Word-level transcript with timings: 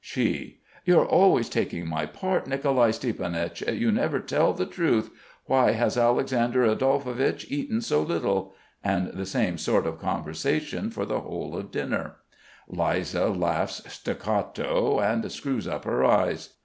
She: 0.03 0.61
"You're 0.83 1.05
always 1.05 1.47
taking 1.47 1.87
my 1.87 2.07
part, 2.07 2.47
Nicolai 2.47 2.89
Stiepanich. 2.89 3.61
You 3.79 3.91
never 3.91 4.19
tell 4.19 4.51
the 4.51 4.65
truth. 4.65 5.11
Why 5.45 5.73
has 5.73 5.95
Alexander 5.95 6.63
Adolphovich 6.65 7.45
eaten 7.51 7.81
so 7.81 8.01
little?" 8.01 8.55
and 8.83 9.09
the 9.09 9.27
same 9.27 9.59
sort 9.59 9.85
of 9.85 9.99
conversation 10.01 10.89
for 10.89 11.05
the 11.05 11.19
whole 11.19 11.55
of 11.55 11.69
dinner. 11.69 12.15
Liza 12.67 13.29
laughs 13.29 13.83
staccato 13.93 14.97
and 14.99 15.31
screws 15.31 15.67
up 15.67 15.85
her 15.85 16.03
eyes. 16.03 16.55